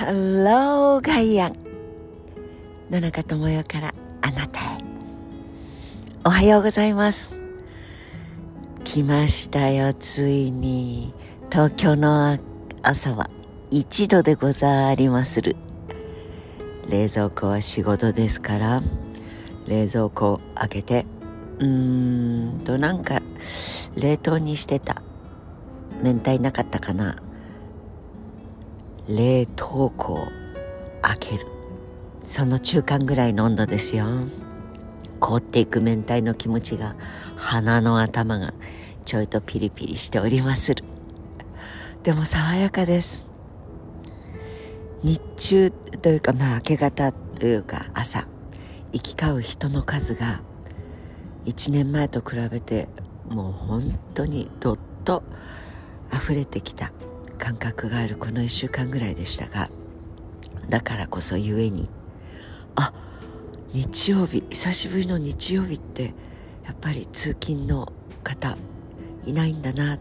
[0.00, 1.56] ハローガイアン。
[2.90, 4.82] 野中智代からあなたへ。
[6.24, 7.34] おはようございます。
[8.82, 11.12] 来ましたよついに。
[11.50, 12.38] 東京の
[12.80, 13.28] 朝は
[13.72, 15.54] 1度でござりまする。
[16.88, 18.82] 冷蔵庫は仕事ですから。
[19.66, 21.04] 冷蔵庫を開けて
[21.58, 23.20] うーんとなんか
[23.96, 25.02] 冷凍にしてた。
[26.02, 27.16] 明太なかったかな。
[29.08, 30.26] 冷凍庫を
[31.02, 31.46] 開ける。
[32.24, 34.06] その中間ぐらいの温度ですよ。
[35.18, 36.96] 凍っていく明太の気持ちが
[37.36, 38.54] 鼻の頭が
[39.04, 40.84] ちょいとピリピリしておりまする。
[42.02, 43.26] でも爽やかです。
[45.02, 48.26] 日中というかまあ明け方というか朝
[48.92, 50.42] 行き交う人の数が
[51.46, 52.88] 1年前と比べて
[53.28, 55.22] もう本当にどっと
[56.12, 56.92] 溢れてきた。
[57.40, 59.70] 感覚があるこの1週間ぐらいでしたが
[60.68, 61.90] だからこそゆえに
[62.76, 62.92] あ
[63.72, 66.14] 日曜日久しぶりの日曜日って
[66.64, 68.56] やっぱり通勤の方
[69.24, 69.98] いないんだな。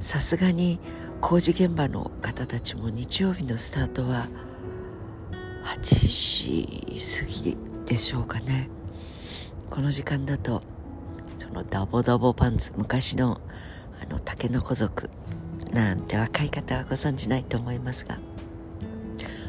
[0.00, 0.80] さすがに
[1.20, 4.26] 工事現場の方たちも日曜日のスタートは
[5.64, 8.68] 8時過ぎでしょうかね。
[9.68, 10.62] この時間だと
[11.38, 13.40] そのダボダボパンツ昔の
[14.02, 15.10] あの竹の子族
[15.72, 18.18] なんて若い方はご存じないと思いますが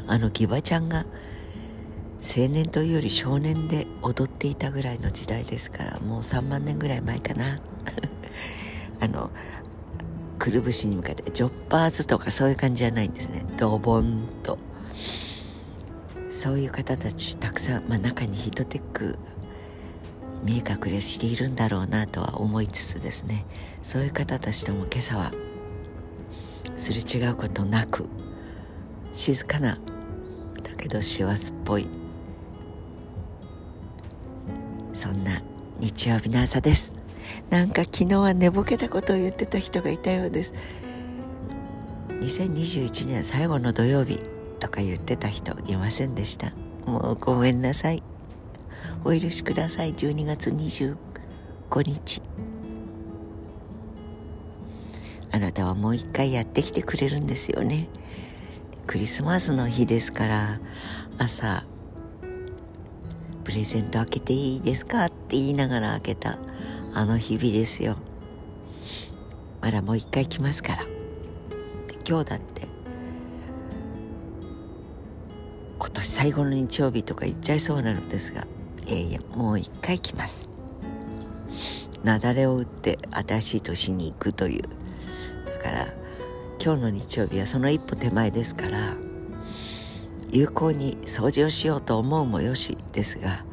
[0.06, 1.06] あのギバちゃんが
[2.22, 7.60] 青年というより少年で踊っていたぐらいの時代ですからもう3万年ぐらい前かな。
[9.00, 9.30] あの
[10.38, 13.44] くるぶしに向かってジョッパーズとかそういう感じじゃないんですね。
[13.56, 14.58] ドボンと。
[16.30, 19.18] そういう方たちたくさん、まあ、中にヒートテック
[20.42, 23.44] 見え隠れしているんだろうなとは思いつつですね。
[23.82, 25.32] そういう方たちとも今朝は
[26.82, 28.08] すれ違うことなく
[29.12, 29.78] 静かな
[30.64, 31.88] だけど師走っぽい
[34.92, 35.40] そんな
[35.78, 36.92] 日曜日の朝です。
[37.50, 40.54] なんか昨日は寝ぼけたことを言ってた人がいたようです。
[42.20, 44.18] 2021年最後の土曜日
[44.58, 46.52] とか言ってた人いませんでした。
[46.84, 48.02] もうごめんなさい。
[49.04, 49.94] お許しください。
[49.94, 50.96] 12月25
[51.84, 52.22] 日。
[55.32, 57.88] あなたはもう一回やってきてくれるんですよね。
[58.86, 60.60] クリスマスの日ですから
[61.18, 61.64] 朝
[63.44, 65.06] プレゼント開けていいですか？
[65.06, 66.38] って言いながら開けた
[66.94, 67.96] あの日々ですよ。
[69.60, 70.84] まだもう一回来ますから。
[72.06, 72.66] 今日だって
[75.78, 78.46] 今年最後の日曜日とか言っちゃいそうなのですが
[78.86, 80.50] いやいやもう一回来ます。
[82.04, 84.64] 雪崩を打って新しい年に行くという
[85.62, 85.86] から
[86.62, 88.96] 今日の日曜日はその一歩手前ですから
[90.30, 93.44] 有効に掃除をしようと思うもよしですが、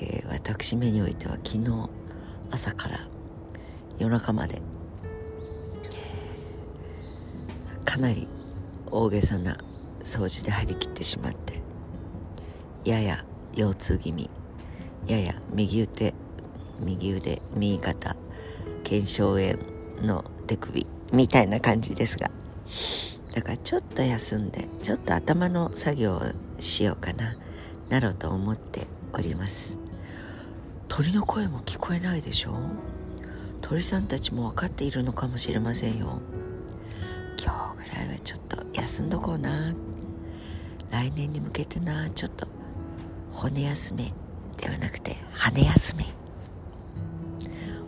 [0.00, 1.88] えー、私めにおいては昨日
[2.50, 2.98] 朝から
[3.98, 4.60] 夜中まで
[7.84, 8.28] かなり
[8.90, 9.56] 大げさな
[10.02, 11.62] 掃除で張り切ってしまって
[12.84, 13.24] やや
[13.54, 14.30] 腰痛気味
[15.06, 16.14] やや右腕
[16.80, 18.16] 右腕右肩
[18.84, 22.30] 腱鞘炎の手首みたいな感じですが。
[23.34, 26.22] だからちょっと休んでちょっと頭の作業を
[26.58, 27.36] しようかな。
[27.88, 29.78] なろうと思っております。
[30.88, 32.58] 鳥の声も聞こえないでしょ？
[33.60, 36.20] 鳥さんたちも分かっているのかもしれませんよ。
[37.40, 39.74] 今日ぐらいはちょっと休んどこうな。
[40.90, 42.10] 来年に向けてな。
[42.10, 42.48] ちょっと
[43.32, 44.12] 骨休め
[44.56, 46.04] ではなくて羽休め。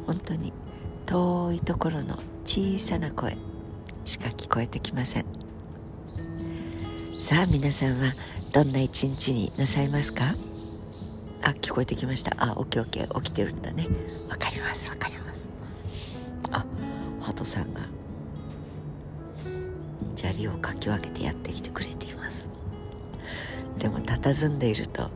[0.06, 0.52] 本当に
[1.06, 3.36] 遠いところの小さな声
[4.04, 5.24] しか聞こえてきません。
[7.16, 8.12] さあ皆さんは
[8.52, 10.34] どんな一日になさいますか？
[11.42, 12.34] あ聞こえてきました。
[12.38, 13.20] あオッケーオッケー。
[13.22, 13.86] 起きてるんだね。
[14.28, 15.48] わかりますわかります。
[16.50, 16.64] あ
[17.20, 17.82] ハトさんが
[20.16, 22.48] 砂利をかき分けてやってきてくれています。
[23.78, 25.10] でも佇んでいると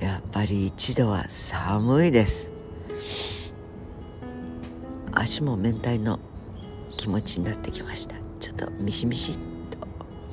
[0.00, 2.49] やっぱり一度は寒いです。
[5.20, 6.18] 足も明太の
[6.96, 8.16] 気持ちになってきました。
[8.40, 9.42] ちょっとミシミシと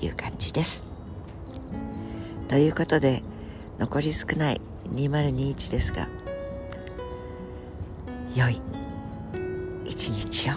[0.01, 0.85] いう感じです。
[2.47, 3.21] ということで
[3.79, 4.61] 残り少ない
[4.93, 6.07] 2021ですが
[8.33, 8.61] 良い
[9.83, 10.53] 一日を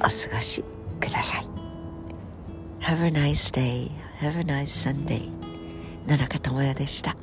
[0.00, 0.64] お過ごし
[1.00, 1.46] ください。
[2.80, 3.88] Have a nice day.
[4.18, 5.30] Have a nice Sunday.
[6.08, 7.16] 野中智也でした。